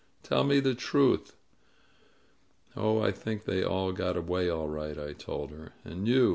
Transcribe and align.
Tell 0.23 0.43
me 0.43 0.59
the 0.59 0.73
truth!" 0.73 1.35
^^Oh, 2.75 3.05
I 3.05 3.11
think 3.11 3.43
they 3.43 3.61
all 3.63 3.91
got 3.91 4.17
away 4.17 4.49
all 4.49 4.67
right," 4.67 4.97
I 4.97 5.13
told 5.13 5.51
her. 5.51 5.73
"And 5.85 6.07
you! 6.07 6.29